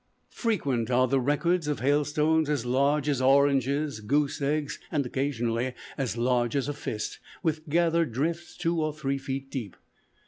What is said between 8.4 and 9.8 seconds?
two or three feet deep.